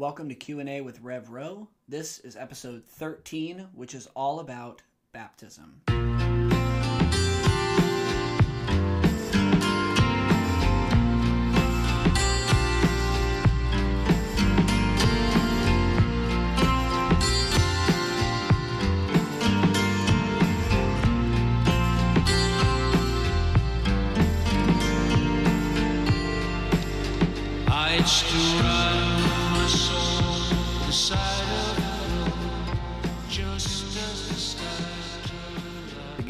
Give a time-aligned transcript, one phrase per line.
[0.00, 1.68] Welcome to Q&A with Rev Rowe.
[1.86, 4.80] This is episode 13, which is all about
[5.12, 5.82] baptism.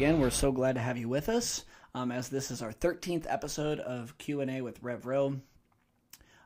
[0.01, 3.27] Again, we're so glad to have you with us, um, as this is our 13th
[3.29, 5.39] episode of Q&A with Rev Rowe.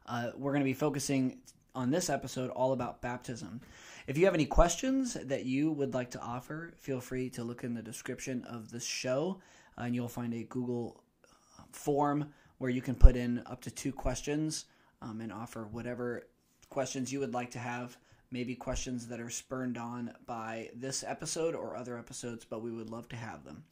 [0.06, 1.38] Uh, we're going to be focusing
[1.74, 3.62] on this episode all about baptism.
[4.08, 7.64] If you have any questions that you would like to offer, feel free to look
[7.64, 9.40] in the description of this show,
[9.78, 11.02] uh, and you'll find a Google
[11.72, 14.66] form where you can put in up to two questions
[15.02, 16.28] um, and offer whatever
[16.68, 17.96] questions you would like to have.
[18.32, 22.90] Maybe questions that are spurned on by this episode or other episodes, but we would
[22.90, 23.64] love to have them.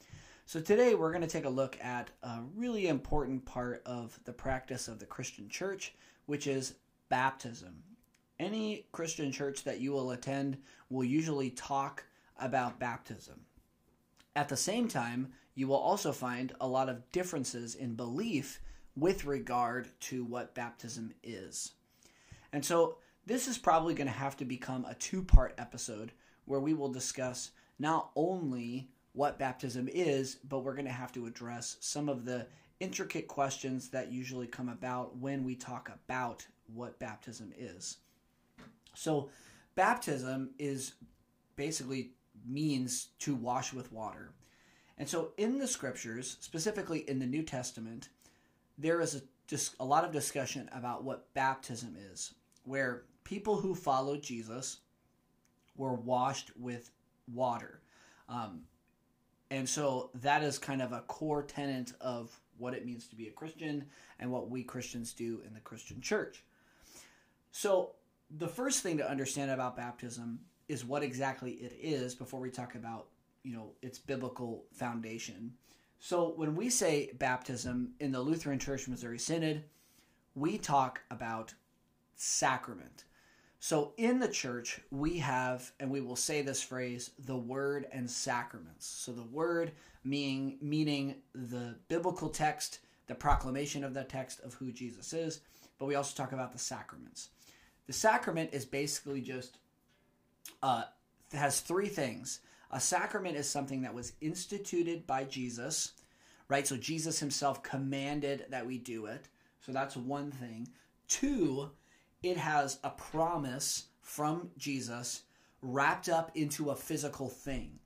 [0.46, 4.34] So, today we're going to take a look at a really important part of the
[4.34, 6.76] practice of the Christian church, which is
[7.10, 7.82] baptism.
[8.40, 10.58] Any Christian church that you will attend
[10.90, 12.04] will usually talk
[12.38, 13.46] about baptism.
[14.36, 18.60] At the same time, you will also find a lot of differences in belief
[18.96, 21.72] with regard to what baptism is.
[22.52, 26.12] And so, this is probably going to have to become a two part episode
[26.46, 31.26] where we will discuss not only what baptism is, but we're going to have to
[31.26, 32.48] address some of the
[32.80, 37.98] intricate questions that usually come about when we talk about what baptism is.
[38.96, 39.30] So,
[39.76, 40.94] baptism is
[41.56, 42.12] basically
[42.46, 44.32] means to wash with water.
[44.98, 48.10] And so, in the scriptures, specifically in the New Testament,
[48.78, 53.76] there is a, just a lot of discussion about what baptism is, where people who
[53.76, 54.80] followed Jesus
[55.76, 56.92] were washed with
[57.32, 57.82] water.
[58.30, 58.62] Um,
[59.52, 63.28] and so that is kind of a core tenet of what it means to be
[63.28, 63.86] a Christian
[64.20, 66.44] and what we Christians do in the Christian church.
[67.52, 67.92] So,
[68.38, 72.74] the first thing to understand about baptism is what exactly it is before we talk
[72.74, 73.08] about,
[73.44, 75.54] you know, its biblical foundation.
[76.00, 79.64] So, when we say baptism in the Lutheran Church Missouri Synod,
[80.36, 81.54] we talk about
[82.16, 83.04] sacrament.
[83.64, 88.12] So, in the church, we have, and we will say this phrase, the word and
[88.12, 88.86] sacraments.
[88.86, 89.72] So, the word
[90.04, 95.40] meaning, meaning the biblical text, the proclamation of the text of who Jesus is,
[95.80, 97.30] but we also talk about the sacraments.
[97.88, 99.60] The sacrament is basically just,
[100.62, 100.84] uh,
[101.32, 102.42] has three things.
[102.70, 105.94] A sacrament is something that was instituted by Jesus,
[106.50, 106.68] right?
[106.68, 109.30] So, Jesus himself commanded that we do it.
[109.62, 110.68] So, that's one thing.
[111.08, 111.70] Two,
[112.24, 115.24] it has a promise from Jesus
[115.62, 117.80] wrapped up into a physical thing,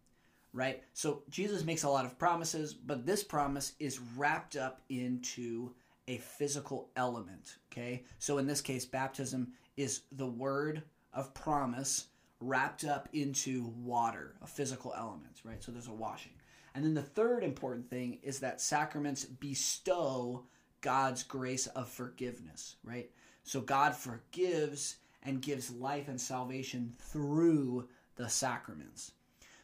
[0.53, 0.83] right?
[0.93, 5.73] So Jesus makes a lot of promises, but this promise is wrapped up into
[6.07, 8.03] a physical element, okay?
[8.19, 10.83] So in this case, baptism is the word
[11.13, 12.05] of promise
[12.39, 15.63] wrapped up into water, a physical element, right?
[15.63, 16.33] So there's a washing.
[16.75, 20.45] And then the third important thing is that sacraments bestow
[20.81, 23.09] God's grace of forgiveness, right?
[23.47, 27.87] So God forgives and gives life and salvation through
[28.17, 29.13] the sacraments.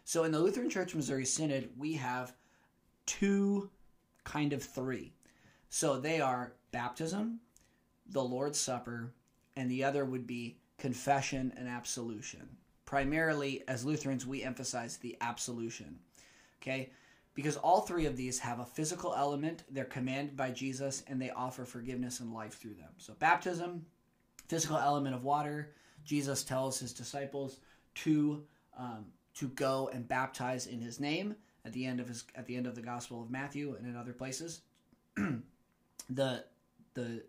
[0.05, 2.33] So in the Lutheran Church Missouri Synod, we have
[3.05, 3.69] two
[4.23, 5.11] kind of three.
[5.69, 7.41] So they are baptism,
[8.09, 9.11] the Lord's Supper,
[9.57, 12.55] and the other would be confession and absolution.
[12.85, 15.99] Primarily, as Lutherans, we emphasize the absolution.
[16.61, 16.91] Okay?
[17.35, 21.31] Because all three of these have a physical element, they're commanded by Jesus, and they
[21.31, 22.91] offer forgiveness and life through them.
[22.97, 23.85] So, baptism,
[24.47, 25.71] physical element of water,
[26.05, 27.59] Jesus tells his disciples
[27.95, 28.43] to
[28.77, 29.05] um,
[29.35, 31.35] to go and baptize in his name
[31.65, 33.95] at the end of his at the end of the Gospel of Matthew and in
[33.95, 34.61] other places.
[35.15, 36.43] the
[36.93, 37.23] the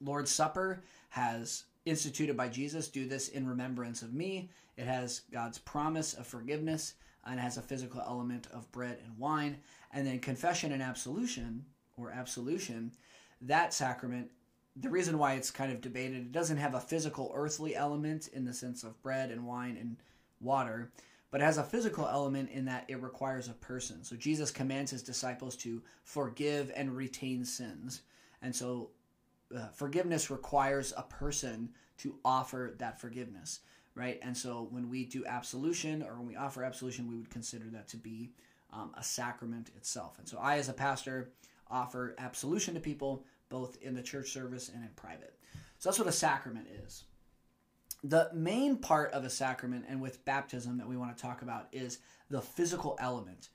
[0.00, 2.88] Lord's Supper has instituted by Jesus.
[2.88, 4.50] Do this in remembrance of me.
[4.76, 6.94] It has God's promise of forgiveness
[7.28, 9.58] and has a physical element of bread and wine.
[9.92, 11.64] And then confession and absolution,
[11.96, 12.92] or absolution,
[13.42, 14.30] that sacrament,
[14.76, 18.44] the reason why it's kind of debated, it doesn't have a physical earthly element in
[18.44, 19.96] the sense of bread and wine and
[20.40, 20.92] water,
[21.30, 24.02] but it has a physical element in that it requires a person.
[24.04, 28.02] So Jesus commands his disciples to forgive and retain sins.
[28.40, 28.90] And so
[29.56, 33.60] uh, forgiveness requires a person to offer that forgiveness
[33.98, 34.18] right?
[34.22, 37.88] And so when we do absolution or when we offer absolution, we would consider that
[37.88, 38.30] to be
[38.72, 40.18] um, a sacrament itself.
[40.18, 41.30] And so I, as a pastor,
[41.70, 45.34] offer absolution to people both in the church service and in private.
[45.78, 47.04] So that's what a sacrament is.
[48.04, 51.68] the main part of a sacrament and with baptism that we want to talk about
[51.72, 51.98] is
[52.30, 53.48] the physical element,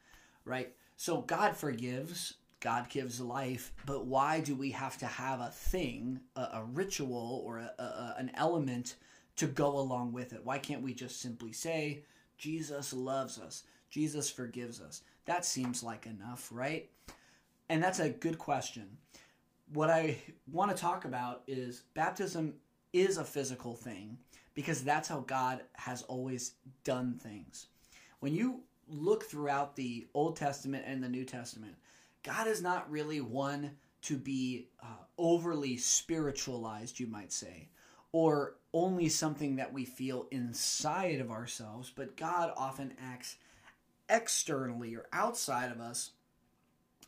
[0.46, 0.74] right?
[0.98, 6.20] So God forgives, God gives life, but why do we have to have a thing,
[6.36, 8.96] a, a ritual, or a, a, an element
[9.38, 10.42] to go along with it?
[10.44, 12.04] Why can't we just simply say,
[12.38, 15.02] Jesus loves us, Jesus forgives us?
[15.26, 16.90] That seems like enough, right?
[17.70, 18.98] And that's a good question.
[19.74, 20.18] What I
[20.52, 22.54] want to talk about is baptism
[22.92, 24.18] is a physical thing
[24.54, 26.54] because that's how God has always
[26.84, 27.68] done things.
[28.20, 31.76] When you look throughout the Old Testament and the New Testament,
[32.24, 33.72] God is not really one
[34.04, 37.70] to be uh, overly spiritualized, you might say,
[38.14, 43.36] or only something that we feel inside of ourselves, but God often acts
[44.08, 46.12] externally or outside of us,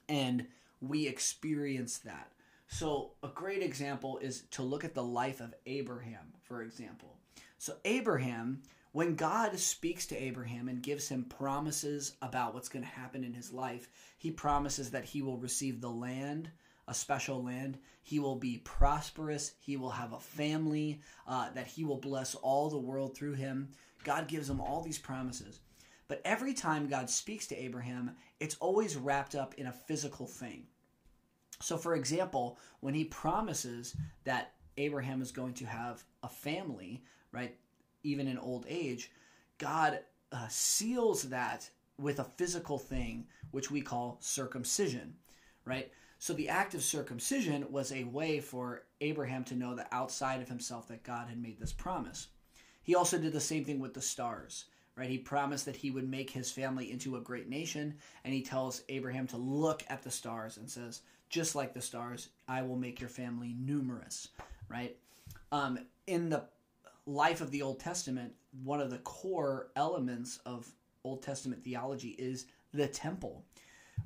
[0.09, 0.47] and
[0.81, 2.31] we experience that.
[2.67, 7.15] So, a great example is to look at the life of Abraham, for example.
[7.59, 12.89] So, Abraham, when God speaks to Abraham and gives him promises about what's going to
[12.89, 13.87] happen in his life,
[14.17, 16.49] he promises that he will receive the land,
[16.87, 17.77] a special land.
[18.03, 19.53] He will be prosperous.
[19.59, 23.69] He will have a family, uh, that he will bless all the world through him.
[24.03, 25.59] God gives him all these promises.
[26.07, 30.67] But every time God speaks to Abraham, it's always wrapped up in a physical thing.
[31.61, 37.55] So, for example, when he promises that Abraham is going to have a family, right,
[38.03, 39.11] even in old age,
[39.57, 39.99] God
[40.31, 45.15] uh, seals that with a physical thing, which we call circumcision,
[45.63, 45.91] right?
[46.19, 50.49] So the act of circumcision was a way for Abraham to know that outside of
[50.49, 52.27] himself that God had made this promise.
[52.83, 54.65] He also did the same thing with the stars,
[54.95, 55.09] right?
[55.09, 58.83] He promised that he would make his family into a great nation, and he tells
[58.89, 62.99] Abraham to look at the stars and says, just like the stars, I will make
[62.99, 64.29] your family numerous,
[64.69, 64.95] right?
[65.51, 66.45] Um, in the
[67.05, 68.33] life of the Old Testament,
[68.63, 70.71] one of the core elements of
[71.03, 73.43] Old Testament theology is the temple,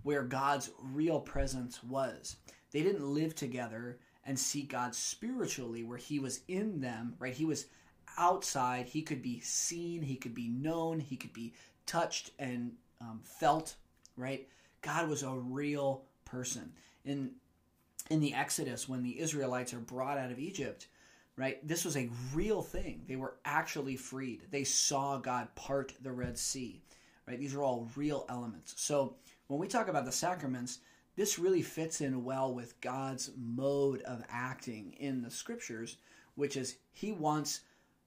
[0.10, 2.38] where God's real presence was.
[2.72, 7.32] They didn't live together and see God spiritually, where He was in them, right?
[7.32, 7.68] He was
[8.18, 8.88] outside.
[8.88, 11.54] He could be seen, He could be known, He could be
[11.86, 13.76] touched and um, felt,
[14.18, 14.48] right?
[14.82, 16.72] God was a real person.
[17.06, 17.30] In
[18.10, 20.88] in the Exodus, when the Israelites are brought out of Egypt,
[21.36, 21.60] right?
[21.68, 23.04] This was a real thing.
[23.08, 24.42] They were actually freed.
[24.50, 26.82] They saw God part the Red Sea,
[27.28, 27.38] right?
[27.38, 28.74] These are all real elements.
[28.76, 29.18] So
[29.50, 30.78] when we talk about the sacraments,
[31.16, 35.98] this really fits in well with God's mode of acting in the scriptures,
[36.36, 37.62] which is He wants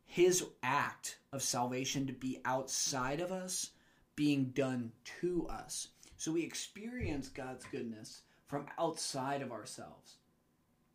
[0.04, 3.70] His act of salvation to be outside of us,
[4.14, 5.88] being done to us.
[6.16, 10.18] So we experience God's goodness from outside of ourselves.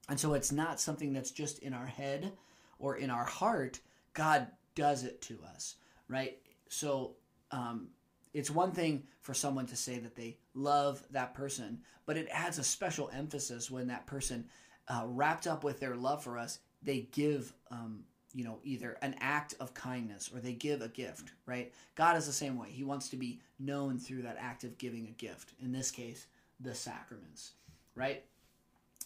[0.08, 2.32] And so it's not something that's just in our head
[2.80, 3.82] or in our heart.
[4.14, 5.76] God does it to us,
[6.08, 6.38] right?
[6.70, 7.18] So
[7.52, 7.90] um,
[8.38, 12.60] it's one thing for someone to say that they love that person, but it adds
[12.60, 14.45] a special emphasis when that person,
[14.88, 18.04] uh, wrapped up with their love for us, they give, um,
[18.36, 21.74] you know, either an act of kindness or they give a gift, right?
[21.95, 22.69] God is the same way.
[22.69, 25.54] He wants to be known through that act of giving a gift.
[25.60, 26.28] In this case,
[26.60, 27.54] the sacraments,
[27.95, 28.24] right?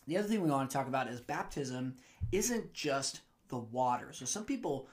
[0.08, 1.96] The other thing we want to talk about is baptism
[2.34, 4.10] isn't just the water.
[4.12, 4.90] So some people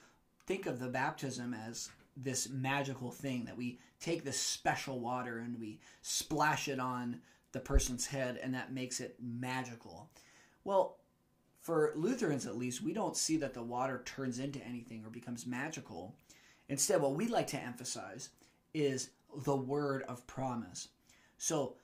[0.46, 5.58] think of the baptism as this magical thing that we take this special water and
[5.58, 7.20] we splash it on
[7.52, 10.08] the person's head and that makes it magical.
[10.64, 10.96] Well,
[11.60, 15.46] for Lutherans at least, we don't see that the water turns into anything or becomes
[15.46, 16.14] magical.
[16.68, 18.30] Instead, what we like to emphasize
[18.74, 19.10] is
[19.44, 20.88] the word of promise.
[21.36, 21.74] So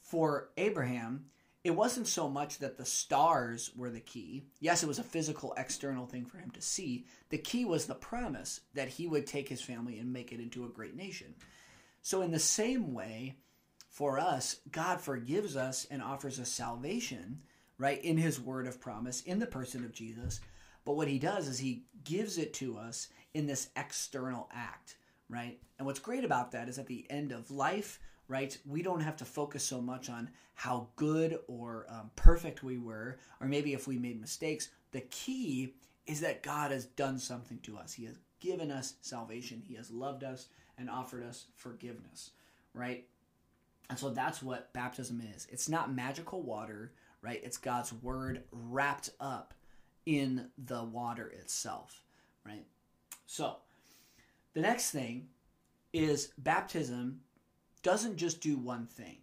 [0.00, 1.26] for Abraham,
[1.68, 4.46] it wasn't so much that the stars were the key.
[4.58, 7.04] Yes, it was a physical, external thing for him to see.
[7.28, 10.64] The key was the promise that he would take his family and make it into
[10.64, 11.34] a great nation.
[12.00, 13.36] So, in the same way,
[13.90, 17.42] for us, God forgives us and offers us salvation,
[17.76, 20.40] right, in his word of promise, in the person of Jesus.
[20.86, 24.96] But what he does is he gives it to us in this external act,
[25.28, 25.58] right?
[25.76, 28.56] And what's great about that is at the end of life, right?
[28.66, 33.18] We don't have to focus so much on how good or um, perfect we were,
[33.40, 34.68] or maybe if we made mistakes.
[34.92, 35.74] The key
[36.06, 37.92] is that God has done something to us.
[37.92, 42.30] He has given us salvation, He has loved us and offered us forgiveness,
[42.72, 43.06] right?
[43.90, 45.46] And so that's what baptism is.
[45.50, 46.92] It's not magical water,
[47.22, 47.40] right?
[47.42, 49.54] It's God's word wrapped up
[50.06, 52.02] in the water itself,
[52.44, 52.64] right?
[53.26, 53.56] So
[54.54, 55.28] the next thing
[55.92, 57.20] is baptism
[57.82, 59.18] doesn't just do one thing.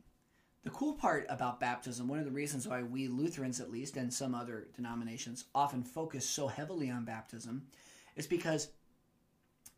[0.63, 4.11] The cool part about baptism, one of the reasons why we Lutherans, at least, and
[4.11, 7.67] some other denominations often focus so heavily on baptism,
[8.15, 8.69] is because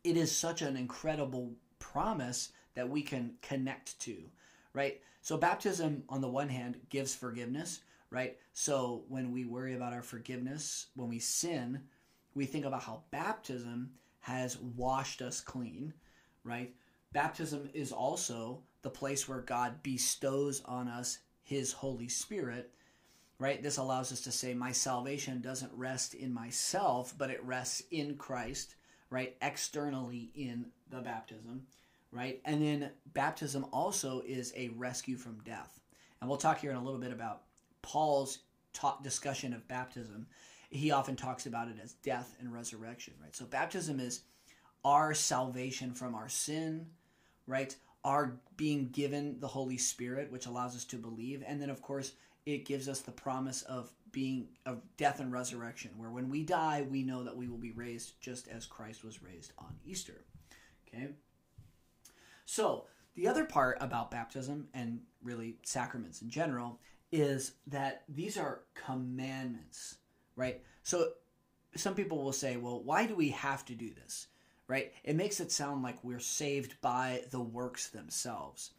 [0.02, 4.16] it is such an incredible promise that we can connect to,
[4.72, 5.00] right?
[5.20, 7.80] So baptism on the one hand gives forgiveness,
[8.10, 8.38] right?
[8.54, 11.82] So when we worry about our forgiveness, when we sin,
[12.34, 15.92] we think about how baptism has washed us clean,
[16.44, 16.74] right?
[17.12, 22.70] Baptism is also the place where God bestows on us his Holy Spirit,
[23.38, 23.62] right?
[23.62, 28.16] This allows us to say, My salvation doesn't rest in myself, but it rests in
[28.16, 28.74] Christ,
[29.10, 29.36] right?
[29.40, 31.62] Externally in the baptism,
[32.12, 32.40] right?
[32.44, 35.80] And then baptism also is a rescue from death.
[36.20, 37.42] And we'll talk here in a little bit about
[37.82, 38.40] Paul's
[38.72, 40.26] talk, discussion of baptism.
[40.70, 43.34] He often talks about it as death and resurrection, right?
[43.34, 44.22] So baptism is
[44.84, 46.86] our salvation from our sin,
[47.46, 47.74] right?
[48.04, 51.42] Our being given the Holy Spirit, which allows us to believe.
[51.46, 52.12] And then, of course,
[52.46, 56.86] it gives us the promise of being of death and resurrection, where when we die,
[56.88, 60.24] we know that we will be raised just as Christ was raised on Easter.
[60.86, 61.08] Okay?
[62.46, 66.80] So, the other part about baptism and really sacraments in general
[67.12, 69.96] is that these are commandments,
[70.36, 70.62] right?
[70.82, 71.10] So,
[71.76, 74.28] some people will say, well, why do we have to do this?
[74.68, 74.92] Right?
[75.02, 78.72] It makes it sound like we're saved by the works themselves.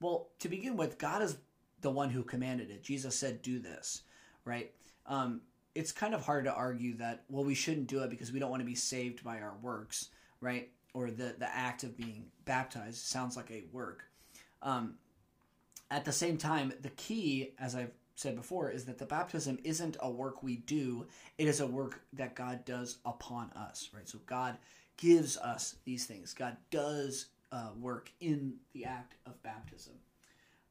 [0.00, 1.36] Well, to begin with, God is
[1.80, 2.82] the one who commanded it.
[2.82, 4.02] Jesus said, do this,
[4.44, 4.72] right?
[5.06, 5.42] Um,
[5.74, 8.50] it's kind of hard to argue that, well, we shouldn't do it because we don't
[8.50, 10.08] want to be saved by our works,
[10.40, 10.68] right?
[10.94, 14.04] Or the, the act of being baptized sounds like a work.
[14.62, 14.94] Um,
[15.90, 19.96] at the same time, the key, as I've said before, is that the baptism isn't
[20.00, 21.06] a work we do,
[21.38, 24.08] it is a work that God does upon us, right?
[24.08, 24.56] So God
[24.96, 26.34] gives us these things.
[26.34, 29.94] God does uh, work in the act of baptism,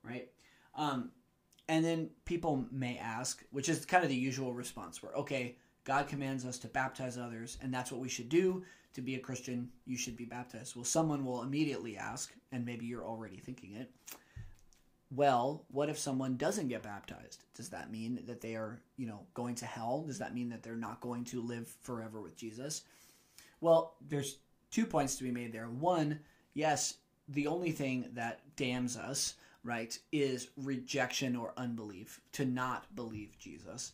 [0.03, 0.29] right?
[0.75, 1.11] Um,
[1.67, 6.07] and then people may ask, which is kind of the usual response, where, okay, God
[6.07, 8.63] commands us to baptize others, and that's what we should do.
[8.93, 10.75] To be a Christian, you should be baptized.
[10.75, 13.91] Well, someone will immediately ask, and maybe you're already thinking it,
[15.11, 17.43] well, what if someone doesn't get baptized?
[17.55, 20.03] Does that mean that they are, you know, going to hell?
[20.07, 22.83] Does that mean that they're not going to live forever with Jesus?
[23.65, 24.37] Well, there's
[24.69, 25.65] two points to be made there.
[25.65, 26.19] One,
[26.53, 33.39] yes, the only thing that damns us, right, is rejection or unbelief, to not believe
[33.39, 33.93] Jesus.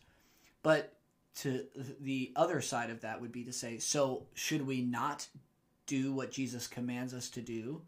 [0.61, 0.97] But
[1.35, 1.63] to
[2.01, 5.25] the other side of that would be to say, so should we not
[5.85, 7.81] do what Jesus commands us to do?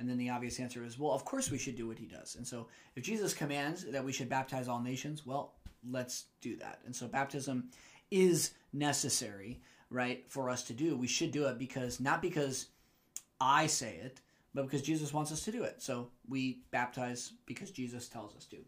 [0.00, 2.34] And then the obvious answer is, well, of course we should do what he does.
[2.34, 2.66] And so
[2.96, 5.52] if Jesus commands that we should baptize all nations, well,
[5.88, 6.80] let's do that.
[6.86, 7.68] And so baptism
[8.10, 9.60] is necessary,
[9.90, 10.96] right, for us to do.
[10.96, 12.66] We should do it because, not because
[13.40, 14.20] I say it,
[14.54, 15.82] but because Jesus wants us to do it.
[15.82, 18.58] So we baptize because Jesus tells us to.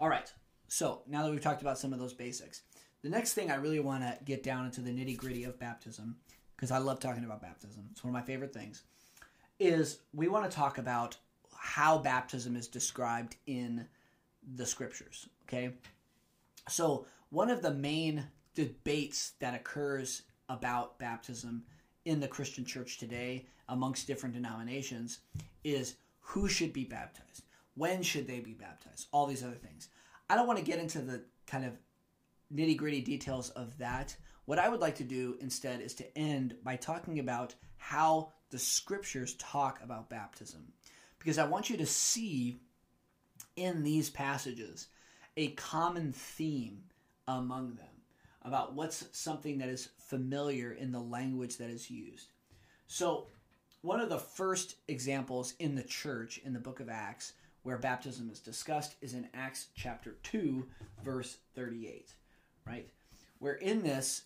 [0.00, 0.32] All right.
[0.68, 2.62] So now that we've talked about some of those basics,
[3.02, 6.16] the next thing I really want to get down into the nitty gritty of baptism,
[6.56, 8.82] because I love talking about baptism, it's one of my favorite things,
[9.58, 11.16] is we want to talk about
[11.56, 13.86] how baptism is described in
[14.54, 15.28] the scriptures.
[15.44, 15.74] Okay.
[16.68, 18.24] So, one of the main
[18.58, 21.62] debates that occurs about baptism
[22.06, 25.20] in the Christian church today amongst different denominations
[25.62, 27.44] is who should be baptized?
[27.76, 29.06] When should they be baptized?
[29.12, 29.90] All these other things.
[30.28, 31.74] I don't want to get into the kind of
[32.52, 34.16] nitty gritty details of that.
[34.46, 38.58] What I would like to do instead is to end by talking about how the
[38.58, 40.72] scriptures talk about baptism.
[41.20, 42.58] Because I want you to see
[43.54, 44.88] in these passages
[45.36, 46.82] a common theme
[47.28, 47.97] among them
[48.48, 52.32] about what's something that is familiar in the language that is used.
[52.86, 53.26] So,
[53.82, 58.30] one of the first examples in the church in the book of Acts where baptism
[58.30, 60.66] is discussed is in Acts chapter 2,
[61.04, 62.14] verse 38,
[62.66, 62.88] right?
[63.38, 64.22] Where in this,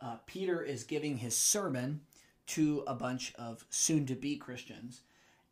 [0.00, 2.00] uh, Peter is giving his sermon
[2.46, 5.00] to a bunch of soon to be Christians,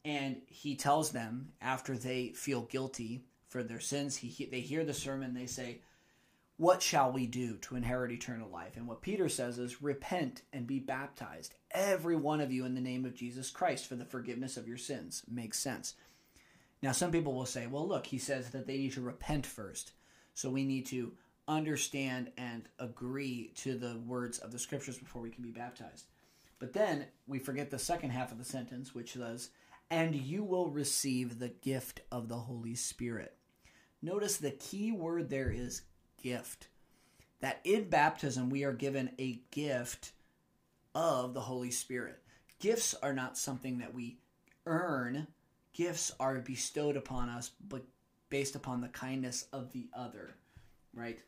[0.04, 4.94] and he tells them after they feel guilty for their sins, he, they hear the
[4.94, 5.80] sermon, they say,
[6.62, 8.76] What shall we do to inherit eternal life?
[8.76, 12.80] And what Peter says is, Repent and be baptized, every one of you, in the
[12.80, 15.24] name of Jesus Christ for the forgiveness of your sins.
[15.28, 15.96] Makes sense.
[16.80, 19.90] Now, some people will say, well, look, he says that they need to repent first.
[20.34, 21.14] So we need to
[21.48, 26.06] understand and agree to the words of the scriptures before we can be baptized.
[26.60, 29.50] But then we forget the second half of the sentence, which says,
[29.90, 33.34] and you will receive the gift of the Holy Spirit.
[34.00, 35.82] Notice the key word there is
[36.22, 36.68] gift.
[37.40, 40.12] That in baptism we are given a gift
[40.94, 42.22] of the Holy Spirit.
[42.60, 44.18] Gifts are not something that we
[44.66, 45.26] earn
[45.72, 47.82] gifts are bestowed upon us but
[48.30, 50.34] based upon the kindness of the other
[50.94, 51.18] right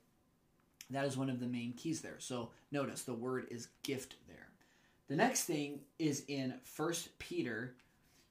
[0.90, 2.16] That is one of the main keys there.
[2.18, 4.48] So notice the word is gift there.
[5.08, 7.74] The next thing is in 1 Peter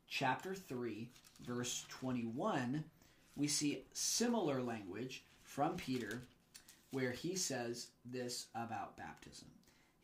[0.07, 1.09] chapter 3
[1.41, 2.83] verse 21.
[3.35, 6.21] We see similar language from Peter
[6.93, 9.47] where he says this about baptism.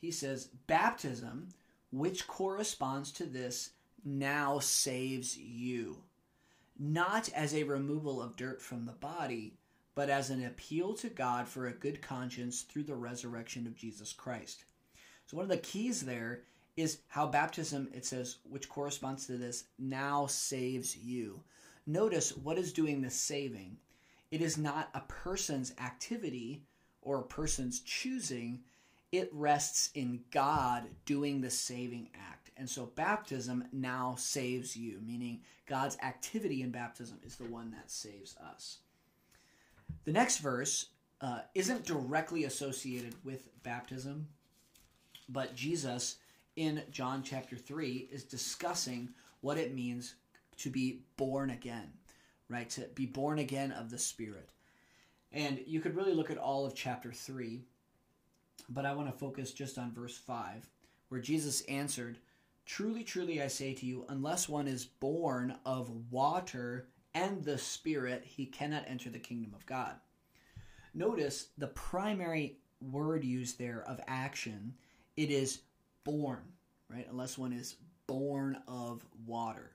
[0.02, 1.50] He says, Baptism,
[1.92, 3.72] which corresponds to this,
[4.04, 5.98] now saves you,
[6.80, 9.54] not as a removal of dirt from the body,
[9.94, 14.12] but as an appeal to God for a good conscience through the resurrection of Jesus
[14.12, 14.64] Christ.
[15.28, 16.42] So, one of the keys there
[16.76, 21.44] is how baptism, it says, which corresponds to this, now saves you.
[21.86, 23.78] Notice what is doing the saving.
[24.32, 26.64] It is not a person's activity
[27.02, 28.62] or a person's choosing,
[29.12, 32.52] it rests in God doing the saving act.
[32.58, 37.90] And so baptism now saves you, meaning God's activity in baptism is the one that
[37.90, 38.80] saves us.
[40.04, 40.88] The next verse
[41.22, 44.28] uh, isn't directly associated with baptism,
[45.28, 46.18] but Jesus
[46.56, 49.10] in John chapter 3 is discussing
[49.42, 50.16] what it means
[50.58, 51.94] to be born again,
[52.50, 52.70] right?
[52.72, 54.50] To be born again of the Spirit.
[55.32, 57.62] And you could really look at all of chapter 3,
[58.70, 60.68] but I want to focus just on verse 5,
[61.10, 62.18] where Jesus answered,
[62.66, 68.24] Truly, truly, I say to you, unless one is born of water and the Spirit,
[68.24, 69.96] he cannot enter the kingdom of God.
[70.94, 74.74] Notice the primary word used there of action,
[75.18, 75.62] it is
[76.04, 76.44] born,
[76.90, 77.08] right?
[77.10, 77.76] Unless one is
[78.08, 79.72] born of water,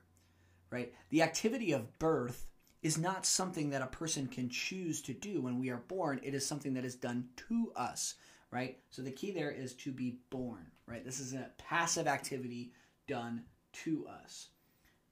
[0.69, 0.93] right?
[1.09, 2.47] The activity of birth
[2.85, 6.19] is not something that a person can choose to do when we are born.
[6.21, 8.13] It is something that is done to us,
[8.51, 8.77] right?
[8.91, 11.03] So the key there is to be born, right?
[11.03, 12.73] This is a passive activity
[13.07, 13.41] done
[13.85, 14.49] to us,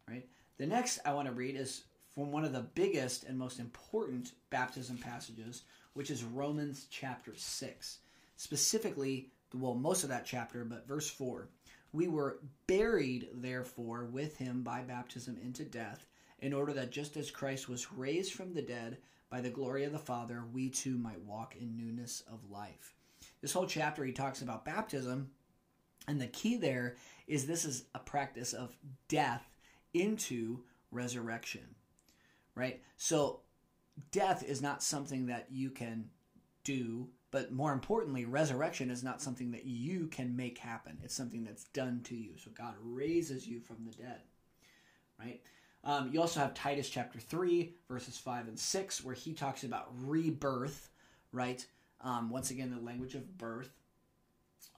[0.08, 0.24] right?
[0.60, 4.34] The next I want to read is from one of the biggest and most important
[4.52, 5.64] baptism passages,
[5.96, 7.98] which is Romans chapter 6.
[8.36, 11.50] Specifically, well, most of that chapter, but verse 4.
[11.92, 12.38] We were
[12.68, 16.06] buried, therefore, with him by baptism into death
[16.44, 18.98] in order that just as Christ was raised from the dead
[19.30, 22.94] by the glory of the Father, we too might walk in newness of life.
[23.42, 25.30] This whole chapter, he talks about baptism,
[26.06, 28.76] and the key there is this is a practice of
[29.08, 29.56] death
[29.94, 30.60] into
[30.92, 31.76] resurrection,
[32.56, 32.82] right?
[32.98, 33.40] So,
[34.12, 36.10] death is not something that you can
[36.66, 40.98] do, but more importantly, resurrection is not something that you can make happen.
[41.04, 42.32] It's something that's done to you.
[42.36, 44.24] So, God raises you from the dead,
[45.18, 45.40] right?
[45.84, 49.90] Um, you also have Titus chapter 3, verses 5 and 6, where he talks about
[50.06, 50.90] rebirth,
[51.32, 51.66] right?
[52.02, 53.70] Um, once again, the language of birth.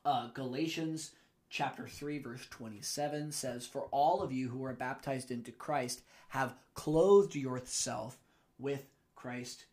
[0.04, 1.12] Uh, Galatians
[1.50, 6.56] chapter 3, verse 27 says, For all of you who are baptized into Christ have
[6.74, 8.18] clothed yourself
[8.58, 9.66] with Christ,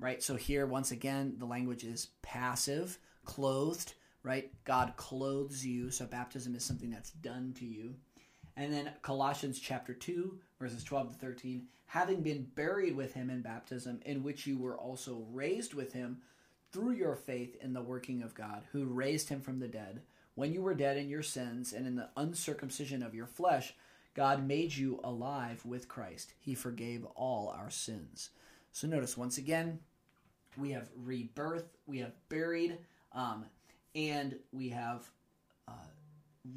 [0.00, 0.22] right?
[0.22, 4.50] So here, once again, the language is passive, clothed, right?
[4.64, 5.90] God clothes you.
[5.90, 7.94] So baptism is something that's done to you.
[8.58, 13.40] And then Colossians chapter 2, verses 12 to 13, having been buried with him in
[13.40, 16.18] baptism, in which you were also raised with him
[16.72, 20.02] through your faith in the working of God, who raised him from the dead.
[20.34, 23.74] When you were dead in your sins and in the uncircumcision of your flesh,
[24.14, 26.34] God made you alive with Christ.
[26.40, 28.30] He forgave all our sins.
[28.72, 29.78] So notice once again,
[30.56, 32.78] we have rebirth, we have buried,
[33.12, 33.44] um,
[33.94, 35.08] and we have
[35.68, 35.86] uh,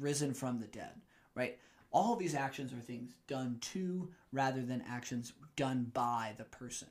[0.00, 1.00] risen from the dead,
[1.36, 1.58] right?
[1.92, 6.88] All of these actions are things done to rather than actions done by the person.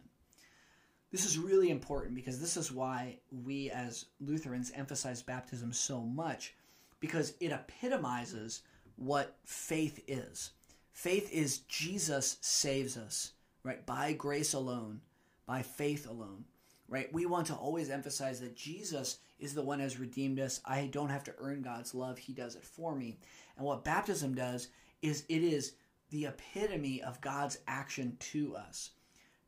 [1.11, 6.53] This is really important because this is why we as Lutherans emphasize baptism so much
[6.99, 8.61] because it epitomizes
[8.95, 10.51] what faith is.
[10.93, 13.33] Faith is Jesus saves us,
[13.63, 13.85] right?
[13.85, 15.01] By grace alone,
[15.45, 16.45] by faith alone,
[16.87, 17.11] right?
[17.11, 20.61] We want to always emphasize that Jesus is the one who has redeemed us.
[20.63, 23.17] I don't have to earn God's love, He does it for me.
[23.57, 24.69] And what baptism does
[25.01, 25.73] is it is
[26.09, 28.91] the epitome of God's action to us.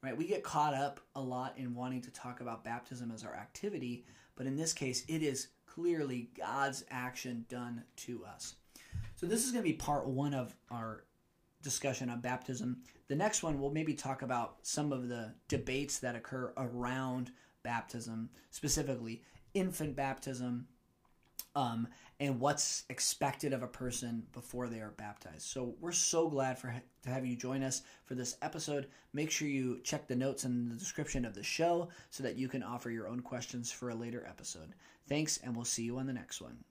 [0.01, 0.17] Right?
[0.17, 4.05] We get caught up a lot in wanting to talk about baptism as our activity,
[4.35, 8.55] but in this case it is clearly God's action done to us.
[9.15, 11.05] So this is going to be part 1 of our
[11.61, 12.81] discussion on baptism.
[13.07, 17.31] The next one we'll maybe talk about some of the debates that occur around
[17.63, 20.67] baptism, specifically infant baptism,
[21.55, 21.87] um,
[22.23, 25.41] and what's expected of a person before they are baptized.
[25.41, 28.87] So we're so glad for to have you join us for this episode.
[29.11, 32.47] Make sure you check the notes in the description of the show so that you
[32.47, 34.73] can offer your own questions for a later episode.
[35.09, 36.63] Thanks, and we'll see you on the next one.